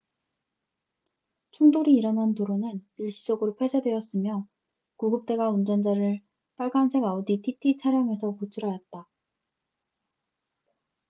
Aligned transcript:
충돌이 1.51 1.93
일어난 1.93 2.33
도로는 2.33 2.83
일시적으로 2.97 3.53
폐쇄되었으며 3.55 4.47
구급대가 4.95 5.51
운전자를 5.51 6.21
빨간색 6.55 7.03
아우디 7.03 7.43
tt 7.43 7.77
차량에서 7.77 8.31
구출하였다 8.35 9.07